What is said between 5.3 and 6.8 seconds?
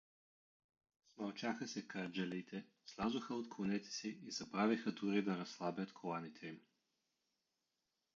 разслабят коланите им.